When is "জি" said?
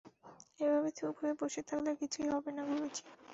2.95-3.03